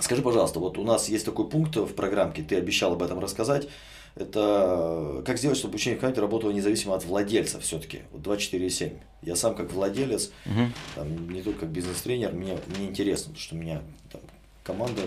[0.00, 3.68] Скажи, пожалуйста, вот у нас есть такой пункт в программке, ты обещал об этом рассказать.
[4.14, 8.00] Это как сделать, чтобы обучение в команде работало независимо от владельца все-таки.
[8.12, 8.94] Вот 24,7.
[9.22, 10.72] Я сам как владелец, Мгм.
[10.94, 14.22] там, не только как бизнес-тренер, мне, мне интересно, потому что у меня там,
[14.64, 15.02] команда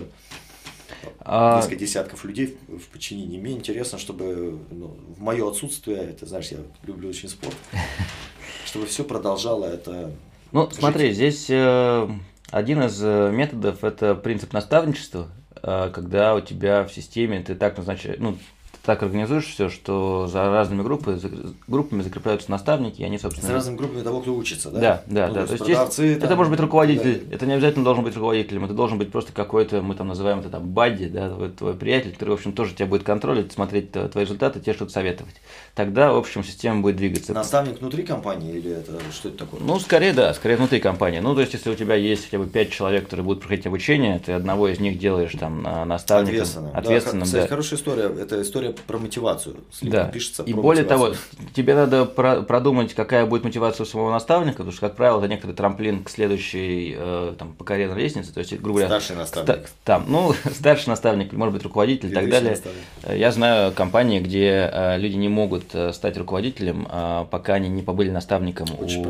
[1.20, 3.38] А, несколько десятков людей в, подчинении.
[3.38, 7.56] Мне интересно, чтобы ну, в мое отсутствие, это знаешь, я люблю очень спорт,
[8.66, 10.12] чтобы все продолжало это.
[10.52, 10.78] Ну, жить.
[10.78, 12.08] смотри, здесь э,
[12.50, 15.28] один из э, методов это принцип наставничества,
[15.62, 18.36] э, когда у тебя в системе ты так назначаешь, ну,
[18.84, 21.30] так организуешь все, что за разными группы, за-
[21.68, 24.80] группами закрепляются наставники, и они, собственно, разными группами того, кто учится, да?
[24.80, 25.46] Да, да, Ну, да.
[25.46, 27.22] то есть есть есть- продавцы, это там, может быть руководитель, далее.
[27.30, 30.48] это не обязательно должен быть руководителем, это должен быть просто какой-то, мы там называем это
[30.48, 34.24] там бадди, да, твой, твой приятель, который, в общем, тоже тебя будет контролить, смотреть твои
[34.24, 35.34] результаты, тебе что-то советовать.
[35.74, 37.32] Тогда, в общем, система будет двигаться.
[37.34, 39.60] Наставник внутри компании или это что это такое?
[39.60, 41.20] Ну, скорее, да, скорее внутри компании.
[41.20, 44.18] Ну, то есть, если у тебя есть хотя бы пять человек, которые будут проходить обучение,
[44.24, 46.34] ты одного из них делаешь там на- наставником.
[46.34, 46.70] Ответственным.
[46.76, 47.24] Ответственным, да.
[47.24, 47.36] да.
[47.38, 48.02] Кстати, хорошая история.
[48.22, 49.56] Это история про мотивацию.
[49.72, 50.08] Слегка Да.
[50.10, 51.48] пишется И более того, мотивацию.
[51.54, 55.28] тебе надо про- продумать, какая будет мотивация у самого наставника, потому что, как правило, это
[55.28, 58.32] некоторый трамплин к следующей э, там, по карьерной лестнице.
[58.32, 59.66] То есть, грубо говоря, Старший наставник.
[59.66, 62.50] ста- там, ну, старший наставник, может быть, руководитель и так далее.
[62.50, 62.80] наставник.
[63.18, 67.82] Я знаю компании, где э, люди не могут э, стать руководителем, э, пока они не
[67.82, 69.08] побыли наставником Очень у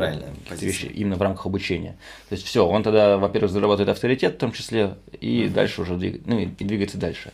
[0.55, 1.97] вещей именно в рамках обучения.
[2.29, 6.21] То есть все, он тогда, во-первых, зарабатывает авторитет в том числе, и дальше уже двиг-
[6.25, 7.31] ну, и двигается дальше.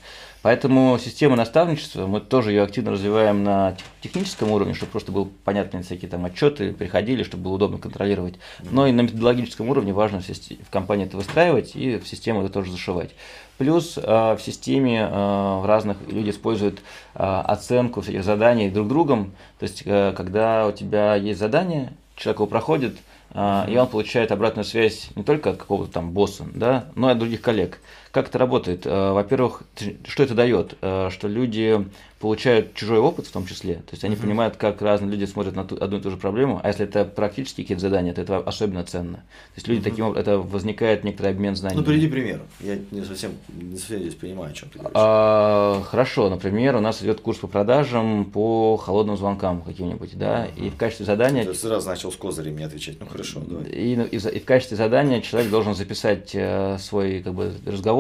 [0.47, 5.29] Поэтому система наставничества, мы тоже ее активно развиваем на тех- техническом уровне, чтобы просто был
[5.43, 8.35] понятны всякие там отчеты, приходили, чтобы было удобно контролировать.
[8.71, 12.71] Но и на методологическом уровне важно в, компании это выстраивать и в систему это тоже
[12.71, 13.09] зашивать.
[13.57, 16.79] Плюс э, в системе э, в разных люди используют
[17.15, 19.33] э, оценку всяких заданий друг другом.
[19.59, 22.95] То есть, когда у тебя есть задание, человек его проходит,
[23.35, 27.19] и он получает обратную связь не только от какого-то там босса, да, но и от
[27.19, 27.81] других коллег.
[28.11, 28.85] Как это работает?
[28.85, 29.63] Э, Во-первых,
[30.07, 30.75] что это дает?
[30.81, 31.85] Э, Что люди
[32.19, 33.75] получают чужой опыт в том числе.
[33.75, 36.59] То есть они понимают, как разные люди смотрят на ту- одну и ту же проблему.
[36.63, 39.17] А если это практические какие-то задания, то это особенно ценно.
[39.17, 39.23] То
[39.57, 41.81] есть люди таким образом, это возникает некоторый обмен знаниями.
[41.81, 42.41] Ну, приведи пример.
[42.59, 44.95] Я не совсем, не совсем здесь понимаю, о чем ты говоришь.
[44.99, 50.71] А, хорошо, например, у нас идет курс по продажам по холодным звонкам каким-нибудь, да, и
[50.71, 52.99] в качестве задания Ты сразу начал с козырей мне отвечать.
[52.99, 53.65] Ну, хорошо, давай.
[53.69, 57.96] и, ну, и и в качестве задания человек должен записать э, свой как бы, разговор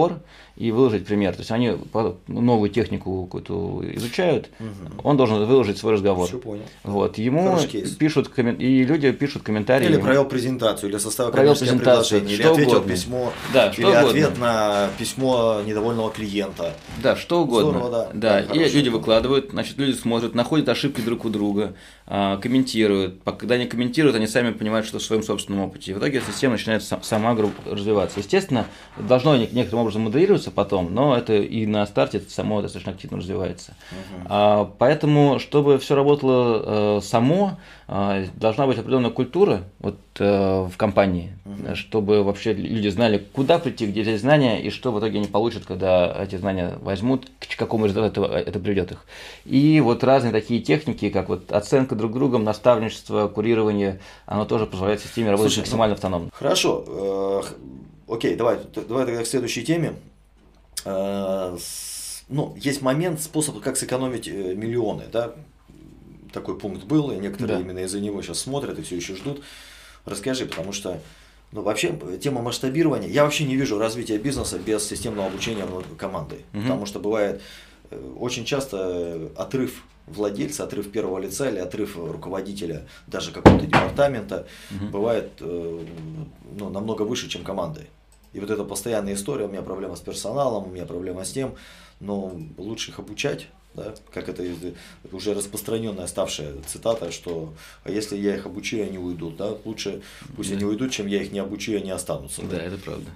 [0.55, 1.33] и выложить пример.
[1.33, 1.73] То есть они
[2.27, 4.49] новую технику какую-то изучают,
[5.03, 6.27] он должен выложить свой разговор.
[6.27, 6.63] Все понял.
[6.83, 7.57] Вот, ему
[7.99, 9.85] пишут, коммен- и люди пишут комментарии.
[9.85, 12.91] Или провел презентацию, или составил Провел презентацию, или что ответил угодно.
[12.93, 14.09] письмо, Да, или что угодно.
[14.09, 16.73] ответ на письмо недовольного клиента.
[17.03, 17.71] Да, что угодно.
[17.71, 18.09] Здорово, да.
[18.13, 18.77] Да, Да, и хорошо.
[18.77, 21.75] люди выкладывают, значит, люди смотрят, находят ошибки друг у друга,
[22.07, 23.21] а, комментируют.
[23.37, 25.91] Когда они комментируют, они сами понимают, что в своем собственном опыте.
[25.91, 28.19] И в итоге система начинает сам- сама развиваться.
[28.19, 28.65] Естественно,
[28.97, 33.17] должно нек- некоторым образом моделироваться потом, но это и на старте это само достаточно активно
[33.17, 33.75] развивается.
[34.25, 40.77] А, Поэтому, чтобы все работало э, само, э, должна быть определенная культура вот, э, в
[40.77, 41.33] компании,
[41.73, 45.65] чтобы вообще люди знали, куда прийти, где взять знания, и что в итоге они получат,
[45.65, 49.05] когда эти знания возьмут, к какому результату это, это приведет их.
[49.45, 55.01] И вот разные такие техники, как вот оценка друг другом, наставничество, курирование, оно тоже позволяет
[55.01, 56.29] системе работать Слушай, ну, максимально автономно.
[56.33, 57.43] Хорошо.
[58.07, 59.95] Окей, давай, давай тогда к следующей теме.
[60.85, 61.57] Э,
[62.29, 65.33] Ну, есть момент, способ, как сэкономить э, миллионы, да?
[66.33, 67.63] Такой пункт был, и некоторые Да.
[67.63, 69.41] именно из-за него сейчас смотрят и все еще ждут.
[70.05, 70.99] Расскажи, потому что,
[71.53, 75.65] ну, вообще, тема масштабирования, я вообще не вижу развития бизнеса без системного обучения
[75.97, 76.41] команды.
[76.51, 76.63] Мгм.
[76.63, 77.41] Потому что бывает
[77.91, 84.47] э, очень часто отрыв владельца, отрыв первого лица или отрыв руководителя даже какого-то департамента
[84.91, 85.85] бывает э,
[86.57, 87.87] ну, намного выше, чем команды.
[88.37, 91.55] И вот это постоянная история, у меня проблема с персоналом, у меня проблема с тем,
[91.99, 94.75] но лучше их обучать, да, как это из-
[95.11, 100.03] уже распространенная ставшая цитата, что а если я их обучу, они уйдут, да, лучше
[100.35, 102.43] пусть они уйдут, чем я их не обучу, и они останутся.
[102.43, 103.09] Да, это правда.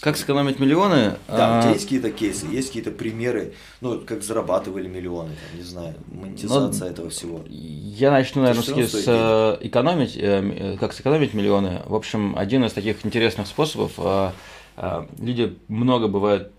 [0.00, 1.14] Как сэкономить миллионы?
[1.26, 5.58] Да, у А, тебя есть какие-то кейсы, есть какие-то примеры, ну, как зарабатывали миллионы, там,
[5.58, 7.42] не знаю, монетизация этого всего.
[7.48, 11.80] Я начну, наверное, с э, экономить, э, э, как сэкономить миллионы.
[11.86, 13.92] В общем, один из таких интересных способов.
[13.96, 14.30] э,
[14.76, 16.52] э, Люди много бывает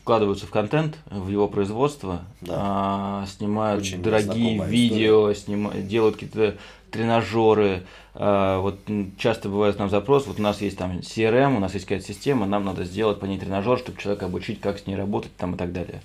[0.00, 2.54] вкладываются в контент, в его производство, Да.
[2.56, 6.54] а, снимают Очень дорогие видео, снима- делают какие-то
[6.94, 7.82] тренажеры.
[8.14, 8.78] А, Вот
[9.18, 12.46] часто бывает нам запрос, вот у нас есть там CRM, у нас есть какая-то система,
[12.46, 15.58] нам надо сделать по ней тренажер, чтобы человека обучить, как с ней работать там и
[15.58, 16.00] так далее.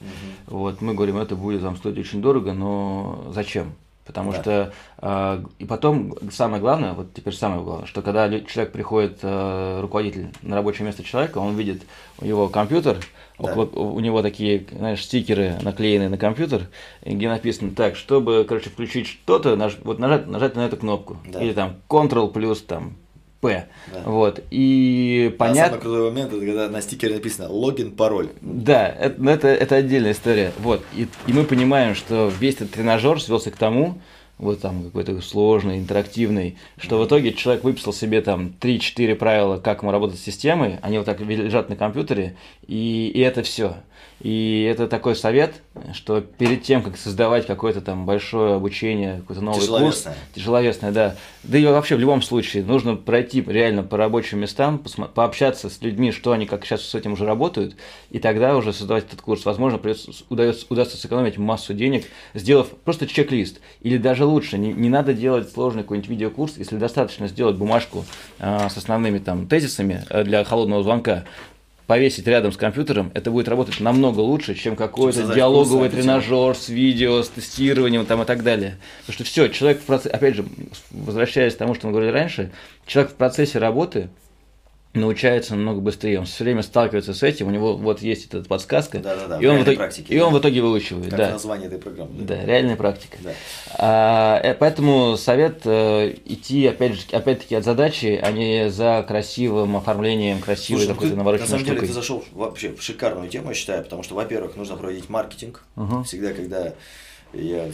[0.47, 3.73] Вот, мы говорим, это будет вам стоить очень дорого, но зачем?
[4.09, 4.41] Потому да.
[4.41, 4.73] что
[5.03, 10.29] э, и потом самое главное, вот теперь самое главное, что когда человек приходит, э, руководитель
[10.41, 11.83] на рабочее место человека, он видит
[12.17, 12.97] у него компьютер,
[13.37, 13.51] да.
[13.51, 16.69] около, у него такие, знаешь, стикеры наклеены на компьютер,
[17.05, 21.17] где написано так, чтобы, короче, включить что-то, наж, вот нажать, нажать на эту кнопку.
[21.27, 21.39] Да.
[21.39, 22.95] Или там Ctrl плюс там
[23.41, 23.67] П.
[23.93, 24.01] Да.
[24.05, 24.41] Вот.
[24.51, 25.77] И понятно.
[25.77, 28.29] Самый крутой момент это когда на стикере написано логин, пароль.
[28.41, 30.51] Да, это, это, это отдельная история.
[30.59, 30.83] Вот.
[30.93, 33.99] И, и мы понимаем, что весь этот тренажер свелся к тому,
[34.39, 39.81] вот там какой-то сложный, интерактивный, что в итоге человек выписал себе там 3-4 правила, как
[39.81, 42.35] ему работать с системой, они вот так лежат на компьютере,
[42.65, 43.75] и, и это все.
[44.21, 45.61] И это такой совет,
[45.93, 50.13] что перед тем, как создавать какое-то там большое обучение, какой-то новый тяжеловесное.
[50.13, 54.83] курс, тяжеловесное, да, да и вообще в любом случае нужно пройти реально по рабочим местам,
[55.13, 57.75] пообщаться с людьми, что они как сейчас с этим уже работают,
[58.09, 59.45] и тогда уже создавать этот курс.
[59.45, 59.79] Возможно,
[60.29, 63.59] удается, удастся сэкономить массу денег, сделав просто чек-лист.
[63.81, 68.05] Или даже лучше, не, не надо делать сложный какой-нибудь видеокурс, если достаточно сделать бумажку
[68.39, 71.25] э, с основными там тезисами э, для холодного звонка,
[71.89, 77.23] повесить рядом с компьютером, это будет работать намного лучше, чем какой-то диалоговый тренажер с видео,
[77.23, 78.77] с тестированием там, и так далее.
[78.99, 80.45] Потому что все, человек в процессе, опять же,
[80.91, 82.51] возвращаясь к тому, что мы говорили раньше,
[82.85, 84.09] человек в процессе работы
[84.93, 86.19] научается намного быстрее.
[86.19, 89.39] Он все время сталкивается с этим, у него вот есть эта подсказка, да, да, да,
[89.39, 91.09] и, он в итоге, практике, и он в итоге выучивает.
[91.11, 91.31] Как да.
[91.31, 92.11] название этой программы.
[92.21, 93.17] Да, да реальная практика.
[93.23, 93.31] Да.
[93.77, 99.77] А, э, поэтому совет э, идти, опять же, опять-таки от задачи, а не за красивым
[99.77, 103.55] оформлением, красивой Слушай, какой-то навороченной На самом деле ты зашел вообще в шикарную тему, я
[103.55, 105.63] считаю, потому что, во-первых, нужно проводить маркетинг.
[105.75, 106.03] Угу.
[106.03, 106.73] Всегда, когда
[107.33, 107.71] я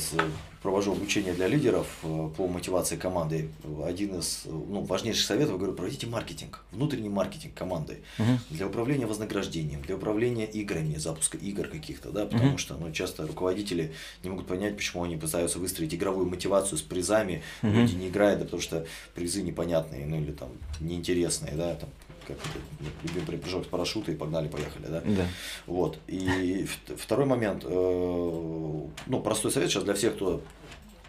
[0.65, 3.49] провожу обучение для лидеров э, по мотивации команды.
[3.85, 8.39] Один из ну, важнейших советов, говорю, проводите маркетинг, внутренний маркетинг команды угу.
[8.49, 12.57] для управления вознаграждением, для управления играми, запуска игр каких-то, да, потому угу.
[12.57, 13.93] что ну, часто руководители
[14.23, 17.71] не могут понять, почему они пытаются выстроить игровую мотивацию с призами, угу.
[17.71, 20.49] люди не играют, да потому что призы непонятные, ну или там
[20.79, 21.89] неинтересные, да, там
[22.27, 25.01] как это, любимый прыжок с парашюта и погнали, поехали, да?
[25.05, 25.27] Да.
[25.67, 25.99] Вот.
[26.07, 26.67] И
[26.97, 30.41] второй момент, э, ну, простой совет сейчас для всех, кто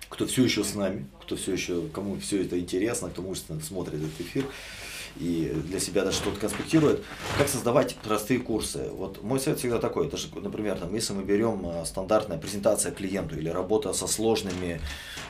[0.08, 3.96] кто все еще с нами, кто все еще, кому все это интересно, кто мужественно смотрит
[3.96, 4.46] этот эфир
[5.20, 7.02] и для себя даже что-то конспектирует,
[7.38, 8.88] как создавать простые курсы.
[8.92, 13.38] Вот мой совет всегда такой, даже, например, там, если мы берем э, стандартная презентация клиенту
[13.38, 14.80] или работа со сложными,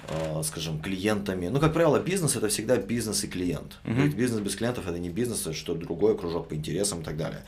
[0.09, 3.79] э, скажем, клиентами, ну, как правило, бизнес это всегда бизнес и клиент.
[3.85, 4.15] Mm-hmm.
[4.15, 7.43] Бизнес без клиентов это не бизнес, это что-то другое, кружок по интересам и так далее.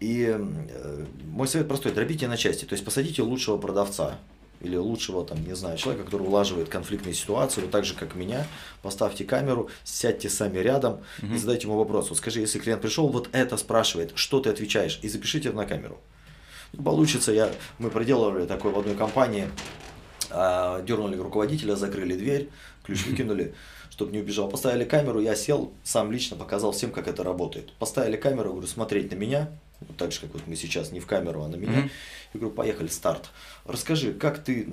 [0.00, 4.18] И э, мой совет простой, дробите на части, то есть посадите лучшего продавца,
[4.60, 8.46] или лучшего, там, не знаю, человека, который улаживает конфликтные ситуации, вот так же, как меня,
[8.82, 11.34] поставьте камеру, сядьте сами рядом угу.
[11.34, 12.08] и задайте ему вопрос.
[12.08, 15.66] Вот скажи, если клиент пришел, вот это спрашивает, что ты отвечаешь, и запишите это на
[15.66, 15.98] камеру.
[16.84, 19.48] Получится, я, мы проделывали такое в одной компании,
[20.30, 22.50] а, дернули руководителя, закрыли дверь,
[22.84, 23.54] ключ выкинули,
[23.90, 24.48] чтобы не убежал.
[24.48, 27.72] Поставили камеру, я сел, сам лично показал всем, как это работает.
[27.78, 31.06] Поставили камеру, говорю, смотреть на меня, вот так же, как вот мы сейчас, не в
[31.06, 31.72] камеру, а на меня.
[31.72, 31.90] Mm-hmm.
[32.34, 33.30] Я говорю, поехали, старт.
[33.64, 34.68] Расскажи, как ты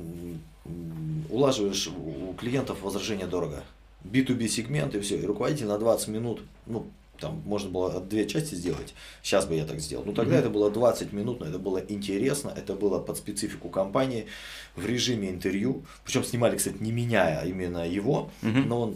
[1.30, 3.64] улаживаешь у клиентов возражение дорого?
[4.04, 5.18] B2B сегмент и все.
[5.18, 6.88] И руководитель на 20 минут, ну,
[7.20, 8.94] там можно было две части сделать.
[9.24, 10.04] Сейчас бы я так сделал.
[10.06, 10.40] Но тогда mm-hmm.
[10.40, 14.26] это было 20 минут, но это было интересно, это было под специфику компании
[14.76, 15.84] в режиме интервью.
[16.04, 18.32] Причем снимали, кстати, не меня, а именно его.
[18.42, 18.66] Mm-hmm.
[18.66, 18.96] Но он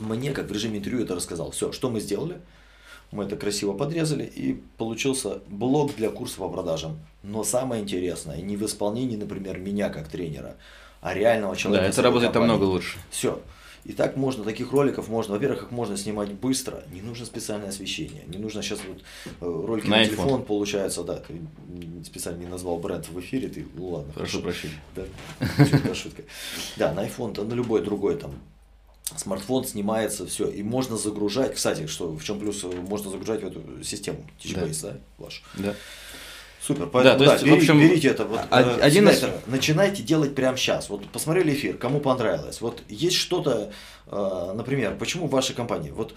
[0.00, 1.50] мне, как в режиме интервью, это рассказал.
[1.50, 2.40] Все, что мы сделали?
[3.14, 6.98] Мы это красиво подрезали, и получился блок для курса по продажам.
[7.22, 10.56] Но самое интересное, не в исполнении, например, меня как тренера,
[11.00, 11.84] а реального человека.
[11.84, 12.98] Да, это работает намного лучше.
[13.10, 13.40] Все.
[13.84, 18.22] И так можно, таких роликов можно, во-первых, их можно снимать быстро, не нужно специальное освещение,
[18.26, 21.40] не нужно сейчас вот э, ролики на, на телефон получается, да, ты
[22.04, 24.12] специально не назвал бренд в эфире, ты, ну ладно.
[24.14, 24.80] Прошу прощения.
[24.96, 26.22] Да, шутка.
[26.78, 28.32] Да, на iPhone, на любой другой там
[29.16, 33.84] смартфон снимается, все, и можно загружать, кстати, что в чем плюс, можно загружать в эту
[33.84, 35.42] систему Teachbase, да, да ваш.
[35.54, 35.74] Да.
[36.66, 38.24] Супер, поэтому да, то есть, да, бери, в общем, берите это.
[38.24, 39.22] Вот, э, один из...
[39.46, 40.88] Начинайте делать прямо сейчас.
[40.88, 42.62] Вот посмотрели эфир, кому понравилось.
[42.62, 43.70] Вот есть что-то,
[44.06, 46.14] э, например, почему в вашей компании, вот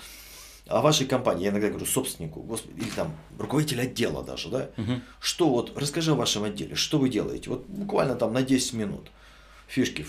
[0.68, 5.02] о вашей компании, я иногда говорю собственнику, господи, или там руководитель отдела даже, да, угу.
[5.20, 9.10] что вот, расскажи о вашем отделе, что вы делаете, вот буквально там на 10 минут
[9.68, 10.06] фишки,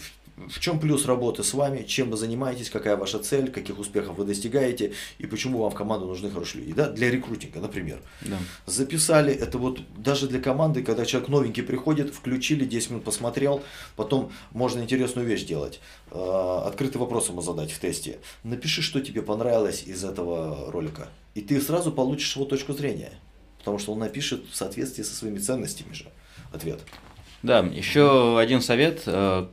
[0.49, 4.25] в чем плюс работы с вами, чем вы занимаетесь, какая ваша цель, каких успехов вы
[4.25, 6.75] достигаете и почему вам в команду нужны хорошие люди.
[6.75, 6.89] Да?
[6.91, 8.01] Для рекрутинга, например.
[8.23, 8.39] Да.
[8.67, 13.63] Записали, это вот даже для команды, когда человек новенький приходит, включили, 10 минут посмотрел,
[13.97, 15.81] потом можно интересную вещь делать.
[16.11, 18.19] Э, открытый вопрос ему задать в тесте.
[18.45, 21.09] Напиши, что тебе понравилось из этого ролика.
[21.35, 23.13] И ты сразу получишь его точку зрения.
[23.59, 26.07] Потому что он напишет в соответствии со своими ценностями же
[26.53, 26.81] ответ.
[27.43, 29.47] Да, еще один совет э,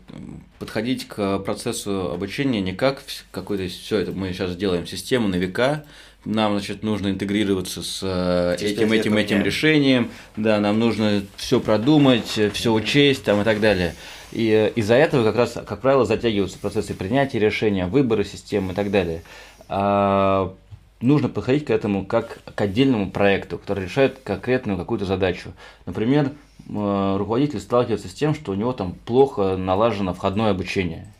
[0.58, 5.86] подходить к процессу обучения не как какой-то все это мы сейчас делаем систему на века,
[6.26, 12.40] нам, значит, нужно интегрироваться с э, этим, этим, этим решением, да, нам нужно все продумать,
[12.54, 13.94] все учесть там, и так далее.
[14.32, 18.76] И э, из-за этого как раз, как правило, затягиваются процессы принятия решения, выбора системы и
[18.76, 19.22] так далее.
[19.68, 20.54] А,
[21.02, 25.54] нужно подходить к этому как к отдельному проекту, который решает конкретную какую-то задачу.
[25.86, 26.32] Например,
[26.68, 31.12] руководитель сталкивается с тем, что у него там плохо налажено входное обучение.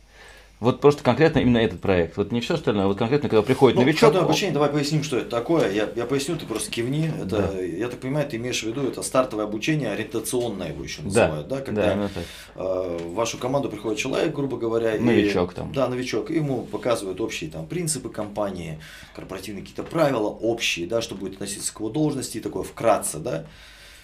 [0.58, 2.16] Вот просто конкретно именно этот проект.
[2.16, 4.00] Вот не все остальное, вот конкретно, когда приходит ну, новичок.
[4.00, 5.70] Входное обучение, давай поясним, что это такое.
[5.70, 7.12] Я, я поясню, ты просто кивни.
[7.14, 7.60] Это, да.
[7.60, 11.48] Я так понимаю, ты имеешь в виду, это стартовое обучение, ориентационное его еще называют.
[11.48, 11.62] Да, да?
[11.62, 12.10] Когда да,
[12.54, 14.98] э, в вашу команду приходит человек, грубо говоря.
[14.98, 15.72] Новичок и, там.
[15.74, 16.30] Да, новичок.
[16.30, 18.80] Ему показывают общие там принципы компании,
[19.14, 23.44] корпоративные какие-то правила общие, да, что будет относиться к его должности, такое вкратце, да.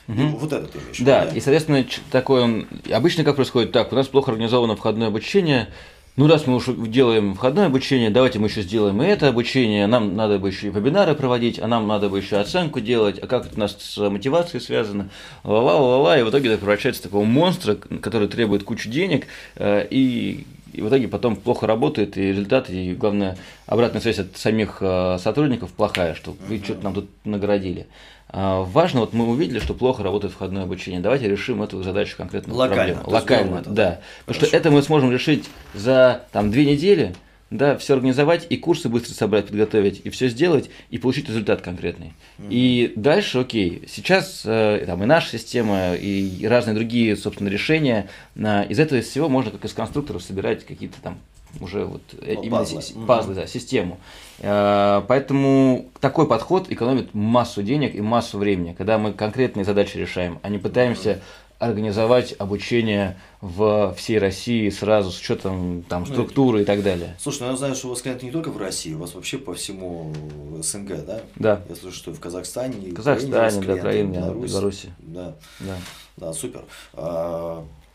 [0.09, 0.23] Угу.
[0.39, 2.67] Вот это ты имеешь да, да, и, соответственно, такой он...
[2.91, 3.73] Обычно как происходит?
[3.73, 5.69] Так, у нас плохо организовано входное обучение,
[6.15, 10.15] ну, раз мы уже делаем входное обучение, давайте мы еще сделаем и это обучение, нам
[10.15, 13.47] надо бы еще и вебинары проводить, а нам надо бы еще оценку делать, а как
[13.47, 15.09] это у нас с мотивацией связано,
[15.43, 20.47] ла-ла-ла-ла, и в итоге это превращается в такого монстра, который требует кучу денег, э, и
[20.73, 25.19] и в итоге потом плохо работает, и результат, и главное, обратная связь от самих э,
[25.21, 27.87] сотрудников плохая, что вы что-то нам тут наградили.
[28.33, 31.01] А, важно, вот мы увидели, что плохо работает входное обучение.
[31.01, 32.55] Давайте решим эту задачу конкретно.
[32.55, 32.95] Локально.
[32.95, 33.11] Проблему.
[33.11, 33.85] Локально, это, да.
[33.85, 34.01] Хорошо.
[34.27, 37.15] Потому что это мы сможем решить за там, две недели,
[37.51, 42.15] да, все организовать и курсы быстро собрать, подготовить, и все сделать, и получить результат конкретный.
[42.39, 42.49] Mm-hmm.
[42.49, 48.67] И дальше, окей, сейчас э, там и наша система, и разные другие, собственно, решения, э,
[48.71, 51.19] из этого всего можно, как из конструкторов, собирать какие-то там
[51.61, 53.99] уже вот э, ну, именно пазлы, пазлы да, систему.
[54.39, 60.39] Э, поэтому такой подход экономит массу денег и массу времени, когда мы конкретные задачи решаем,
[60.43, 61.21] а не пытаемся
[61.63, 67.17] организовать обучение в всей России сразу с учетом там, ну, структуры и так далее.
[67.21, 69.39] Слушай, ну я знаю, что у вас клиенты не только в России, у вас вообще
[69.39, 70.13] по всему
[70.61, 71.21] СНГ, да?
[71.37, 71.61] Да.
[71.69, 74.51] Я слышу, что в Казахстане, в Казахстане, да, Украине, Беларуси.
[74.51, 74.93] Беларуси.
[74.99, 75.35] Да.
[75.61, 75.77] да.
[76.17, 76.65] Да, супер.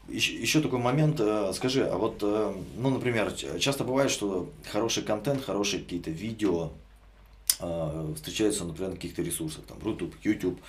[0.08, 4.50] А, еще, еще такой момент, э, скажи, а вот, э, ну, например, часто бывает, что
[4.72, 6.72] хороший контент, хорошие какие-то видео
[7.60, 10.60] э, встречаются, например, на каких-то ресурсах, там, YouTube, YouTube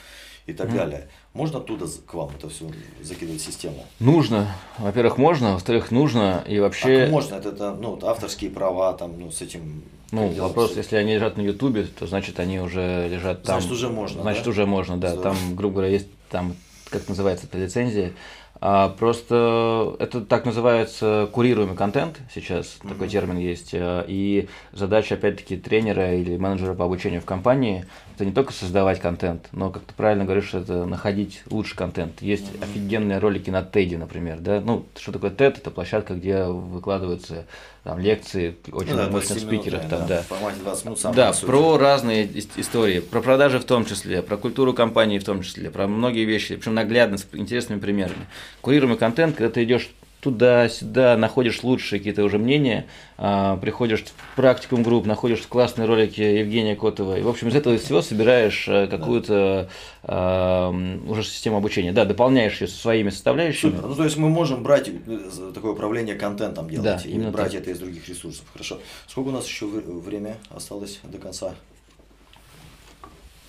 [0.48, 0.74] и так mm.
[0.74, 1.08] далее.
[1.34, 2.70] Можно оттуда к вам это все
[3.02, 3.84] закидывать в систему?
[4.00, 4.54] Нужно.
[4.78, 7.02] Во-первых, можно, во-вторых, нужно и вообще.
[7.02, 7.34] Как можно?
[7.36, 9.82] Это, это ну, авторские права, там, ну, с этим.
[10.10, 13.60] Ну, вопрос, если они лежат на Ютубе, то значит они уже лежат там.
[13.60, 14.22] Значит, уже можно.
[14.22, 14.50] Значит, да?
[14.50, 15.10] уже можно, да.
[15.10, 15.34] Здорово.
[15.34, 16.56] Там, грубо говоря, есть там,
[16.88, 18.14] как называется эта лицензия,
[18.47, 22.88] а просто это так называется курируемый контент сейчас, mm-hmm.
[22.88, 23.70] такой термин есть.
[23.72, 27.84] Э, и задача, опять-таки, тренера или менеджера по обучению в компании
[28.18, 32.20] это не только создавать контент, но, как ты правильно говоришь, это находить лучший контент.
[32.20, 32.64] Есть mm-hmm.
[32.64, 34.40] офигенные ролики на TED, например.
[34.40, 34.60] Да?
[34.60, 35.58] Ну, что такое TED?
[35.58, 37.46] Это площадка, где выкладываются
[37.84, 39.84] там, лекции очень ну, да, мощных спикеров.
[39.84, 40.22] Минут, там, да, да.
[40.22, 44.36] В формате 20 минут сам Да, про разные истории, про продажи в том числе, про
[44.36, 48.26] культуру компании в том числе, про многие вещи, причем наглядно, с интересными примерами.
[48.60, 49.90] Курируемый контент, когда ты идешь
[50.20, 52.86] туда-сюда находишь лучшие какие-то уже мнения,
[53.16, 57.78] а, приходишь в практикум групп, находишь классные ролики Евгения Котова, и, в общем, из этого
[57.78, 59.70] всего собираешь э, какую-то
[60.02, 60.70] да.
[60.70, 61.92] уже систему обучения.
[61.92, 63.70] Да, дополняешь ее своими составляющими.
[63.70, 63.86] Супер.
[63.86, 67.62] Ну, то есть мы можем брать э, такое управление контентом делать да, и брать так.
[67.62, 68.44] это из других ресурсов.
[68.52, 68.80] Хорошо.
[69.06, 71.54] Сколько у нас еще время осталось до конца?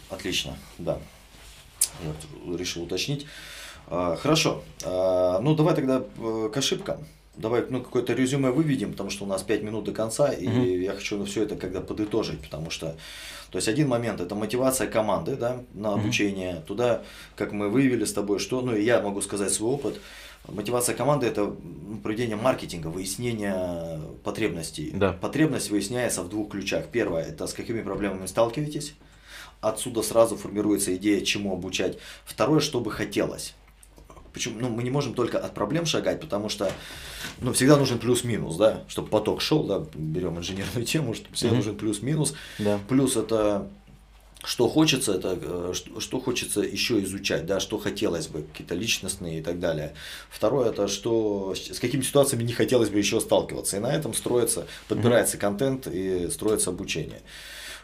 [0.10, 1.00] Отлично, да.
[2.04, 3.26] Я решил уточнить.
[3.90, 4.64] А, хорошо.
[4.84, 7.06] А, ну, давай тогда э, к ошибкам.
[7.36, 10.62] Давай ну, какое-то резюме выведем, потому что у нас 5 минут до конца, и угу.
[10.62, 12.98] я хочу все это когда подытожить, потому что
[13.52, 16.56] то есть один момент это мотивация команды да, на обучение.
[16.56, 16.66] Угу.
[16.68, 17.02] Туда,
[17.36, 20.00] как мы выявили с тобой, что, ну и я могу сказать свой опыт,
[20.48, 21.56] мотивация команды это
[22.04, 24.92] проведение маркетинга, выяснение потребностей.
[24.94, 25.14] Да.
[25.14, 26.88] Потребность выясняется в двух ключах.
[26.92, 28.94] Первое это с какими проблемами сталкиваетесь.
[29.62, 31.98] Отсюда сразу формируется идея, чему обучать.
[32.26, 33.56] Второе, что бы хотелось.
[34.34, 34.60] Почему?
[34.60, 36.72] Ну, мы не можем только от проблем шагать, потому что
[37.42, 41.58] ну, всегда нужен плюс-минус, да, чтобы поток шел, да, берем инженерную тему, что всегда mm-hmm.
[41.58, 42.34] нужен плюс-минус.
[42.60, 42.80] Да.
[42.88, 43.70] Плюс это
[44.44, 49.40] что хочется, это э, что, что хочется еще изучать, да, что хотелось бы, какие-то личностные
[49.40, 49.94] и так далее.
[50.30, 53.78] Второе, это что, с какими ситуациями не хотелось бы еще сталкиваться.
[53.78, 55.42] И на этом строится, подбирается mm-hmm.
[55.42, 57.22] контент и строится обучение.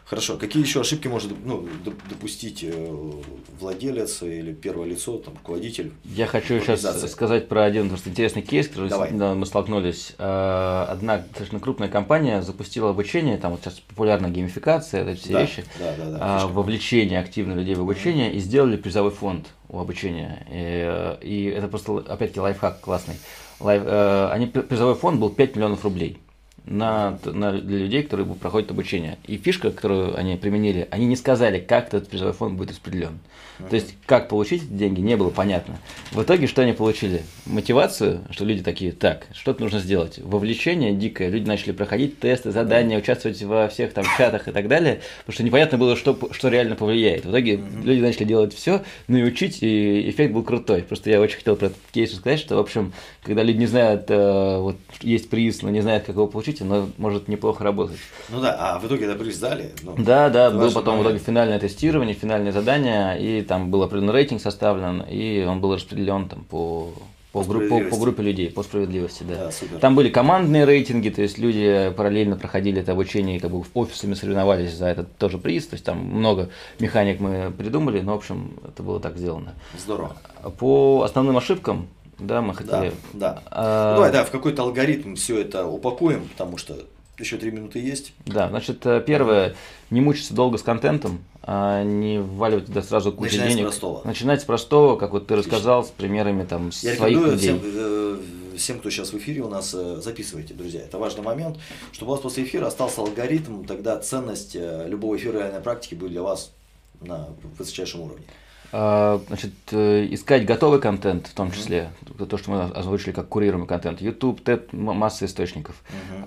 [0.06, 0.36] Хорошо.
[0.36, 1.68] Какие еще ошибки может ну,
[2.08, 3.10] допустить э,
[3.58, 5.92] владелец или первое лицо, там, руководитель?
[6.04, 9.10] Я хочу сейчас сказать про один просто интересный кейс, который Давай.
[9.10, 10.14] мы столкнулись.
[10.18, 15.42] Э, одна достаточно крупная компания запустила обучение, там вот сейчас популярна геймификация, эти все да,
[15.42, 19.80] вещи, да, да, да, а, вовлечение активно людей в обучение, и сделали призовой фонд у
[19.80, 20.46] обучения.
[20.48, 23.16] И, и это просто, опять-таки, лайфхак классный.
[23.58, 26.20] Лайф, э, они, призовой фонд был 5 миллионов рублей
[26.66, 29.18] на, на, для людей, которые проходят обучение.
[29.26, 33.18] И фишка, которую они применили, они не сказали, как этот призовой фонд будет распределен.
[33.58, 33.70] Uh-huh.
[33.70, 35.78] То есть, как получить эти деньги, не было понятно.
[36.12, 37.22] В итоге, что они получили?
[37.46, 40.18] Мотивацию, что люди такие, так, что-то нужно сделать.
[40.18, 45.00] Вовлечение дикое, люди начали проходить тесты, задания, участвовать во всех там чатах и так далее,
[45.20, 47.24] потому что непонятно было, что, что реально повлияет.
[47.24, 47.84] В итоге uh-huh.
[47.84, 50.82] люди начали делать все, ну и учить, и эффект был крутой.
[50.82, 52.92] Просто я очень хотел про этот кейс сказать, что, в общем,
[53.22, 56.88] когда люди не знают, э, вот есть приз, но не знают, как его получить, но
[56.98, 57.98] может неплохо работать.
[58.28, 59.72] Ну да, а в итоге это приз дали?
[59.82, 60.98] Ну, да, да, был потом момент.
[60.98, 65.74] в итоге финальное тестирование, финальное задание, и там был определенный рейтинг составлен, и он был
[65.74, 66.92] распределен там по
[67.36, 69.36] по, по, группе, по, по группе людей, по справедливости, да.
[69.36, 69.78] да супер.
[69.78, 74.14] Там были командные рейтинги, то есть люди параллельно проходили это обучение, как бы в офисами
[74.14, 76.48] соревновались за этот тоже приз, то есть там много
[76.78, 79.52] механик мы придумали, но в общем это было так сделано.
[79.78, 80.16] Здорово.
[80.58, 82.92] По основным ошибкам да, мы хотели.
[83.12, 83.42] Да, да.
[83.50, 83.90] А...
[83.90, 86.76] Ну, давай, да, в какой-то алгоритм все это упакуем, потому что
[87.18, 88.12] еще три минуты есть.
[88.26, 89.54] Да, значит, э, первое,
[89.90, 93.62] не мучиться долго с контентом, а не вваливать туда сразу кучу Начинать денег.
[93.62, 94.02] С простого.
[94.04, 95.52] Начинать с простого, как вот ты Отлично.
[95.52, 97.38] рассказал, с примерами там Я своих людей.
[97.38, 98.18] Всем, э,
[98.56, 100.80] всем, кто сейчас в эфире у нас, э, записывайте, друзья.
[100.80, 101.58] Это важный момент,
[101.92, 106.22] чтобы у вас после эфира остался алгоритм, тогда ценность любого эфира реальной практики будет для
[106.22, 106.52] вас
[107.00, 108.24] на высочайшем уровне.
[108.72, 112.26] А, значит, э, искать готовый контент, в том числе, mm-hmm.
[112.26, 115.76] то, что мы озвучили как курируемый контент, YouTube, TED, масса источников.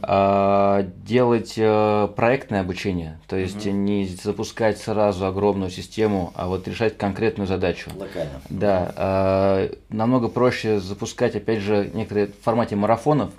[0.04, 0.94] Mm-hmm.
[1.06, 3.72] Делать э, проектное обучение, то есть mm-hmm.
[3.72, 7.92] не запускать сразу огромную систему, а вот решать конкретную задачу.
[7.98, 8.42] Локально.
[8.50, 8.94] Да.
[8.96, 13.32] А, намного проще запускать, опять же, некоторые в формате марафонов.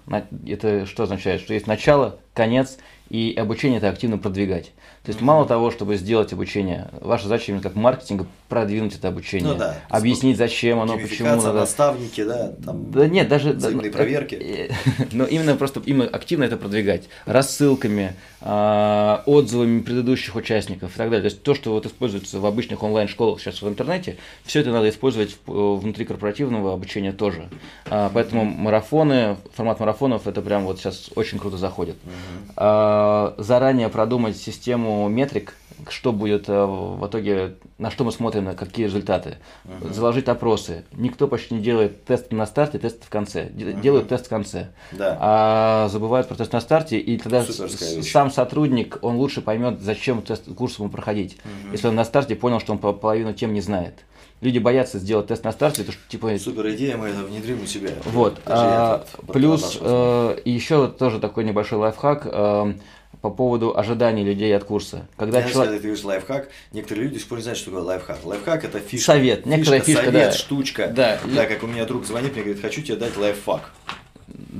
[0.46, 1.40] Это что означает?
[1.40, 2.78] Что есть начало, конец
[3.10, 4.72] и обучение это активно продвигать.
[5.02, 5.24] То есть mm-hmm.
[5.24, 9.78] мало того, чтобы сделать обучение, ваша задача именно как маркетинга продвинуть это обучение, ну, да.
[9.88, 11.52] объяснить, зачем оно, почему надо.
[11.54, 12.90] наставники, да, там.
[12.92, 14.70] Да нет, даже взаимные да, проверки.
[15.12, 21.22] Но именно просто именно активно это продвигать рассылками, а, отзывами предыдущих участников и так далее.
[21.22, 24.88] То есть то, что вот используется в обычных онлайн-школах сейчас в интернете, все это надо
[24.88, 27.48] использовать внутри корпоративного обучения тоже.
[27.86, 31.96] А, поэтому марафоны, формат марафонов это прям вот сейчас очень круто заходит.
[31.96, 32.19] Mm-hmm.
[32.56, 35.54] Заранее продумать систему метрик,
[35.88, 39.38] что будет э, в итоге, на что мы смотрим, на какие результаты.
[39.64, 39.92] Uh-huh.
[39.92, 40.84] Заложить опросы.
[40.92, 43.46] Никто почти не делает тест на старте, тест в конце.
[43.46, 43.80] Uh-huh.
[43.80, 44.68] Делают тест в конце.
[44.92, 45.16] Да.
[45.20, 50.52] А забывают про тест на старте, и тогда сам сотрудник, он лучше поймет, зачем тест
[50.54, 51.36] курс ему проходить.
[51.36, 51.72] Uh-huh.
[51.72, 53.94] Если он на старте понял, что он половину тем не знает.
[54.40, 56.38] Люди боятся сделать тест на старте, то что типа.
[56.38, 57.90] Супер идея, мы это внедрим у себя.
[58.06, 58.40] Вот.
[58.46, 62.26] А, плюс э, еще тоже такой небольшой лайфхак.
[62.26, 62.72] Э,
[63.20, 65.06] по поводу ожиданий людей от курса.
[65.16, 65.70] Когда Знаешь, человек...
[65.70, 68.24] когда ты говоришь лайфхак, некоторые люди не знают, что такое лайфхак.
[68.24, 69.12] Лайфхак это фишка.
[69.12, 70.32] Совет, некоторая фишка, совет, да.
[70.32, 70.88] штучка.
[70.88, 71.20] Да.
[71.24, 73.72] да, как у меня друг звонит, мне говорит, хочу тебе дать лайфхак.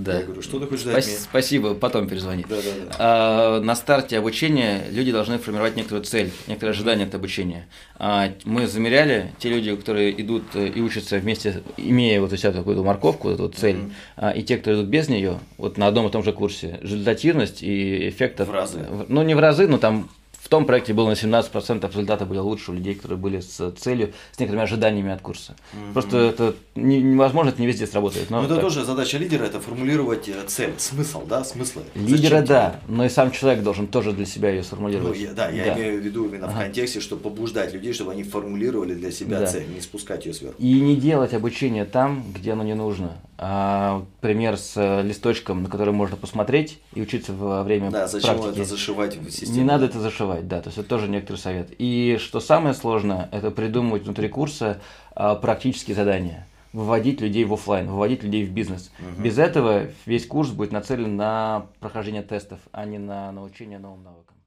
[0.02, 0.18] Да.
[0.18, 1.16] Я говорю, что ты хочешь дать Спас- мне?
[1.18, 2.44] Спасибо, потом перезвони.
[2.48, 2.96] Да, да, да.
[2.98, 7.68] А, на старте обучения люди должны формировать некоторую цель, некоторые ожидания от обучения.
[7.96, 12.52] А, мы замеряли те люди, которые идут э, и учатся вместе, имея вот у себя
[12.52, 13.92] такую морковку, эту цель, mm-hmm.
[14.16, 17.62] а, и те, кто идут без нее, вот на одном и том же курсе, результативность
[17.62, 18.40] и эффект.
[18.40, 18.86] В разы.
[19.08, 20.08] Ну, не в разы, но там
[20.42, 24.12] в том проекте было на 17% результаты были лучше у людей, которые были с целью,
[24.32, 25.54] с некоторыми ожиданиями от курса.
[25.72, 25.92] Mm-hmm.
[25.92, 28.30] Просто это невозможно, это не везде сработает.
[28.30, 28.64] Но, но это так.
[28.64, 31.82] тоже задача лидера, это формулировать э, цель, смысл, да, смыслы.
[31.94, 35.18] Лидера, да, но и сам человек должен тоже для себя ее сформулировать.
[35.18, 35.74] Ну, я, да, я да.
[35.74, 36.54] имею в виду именно ага.
[36.54, 39.46] в контексте, чтобы побуждать людей, чтобы они формулировали для себя да.
[39.46, 40.56] цель, не спускать ее сверху.
[40.58, 43.12] И не делать обучение там, где оно не нужно.
[43.42, 48.38] А, пример с э, листочком, на который можно посмотреть и учиться во время да, зачем
[48.38, 48.60] практики.
[48.60, 49.56] это зашивать в систему?
[49.56, 51.68] Не надо это зашивать, да, то есть это тоже некоторый совет.
[51.78, 54.80] И что самое сложное, это придумывать внутри курса
[55.14, 58.90] а, практические задания выводить людей в офлайн, выводить людей в бизнес.
[58.98, 59.22] Угу.
[59.22, 64.36] Без этого весь курс будет нацелен на прохождение тестов, а не на научение новым навыкам.